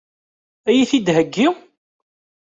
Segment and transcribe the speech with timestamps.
[0.69, 1.47] Ad iyi-t-id-theggi?